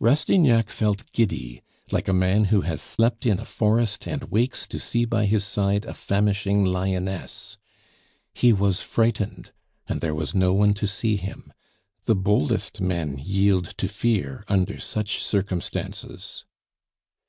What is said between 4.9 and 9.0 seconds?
by his side a famishing lioness. He was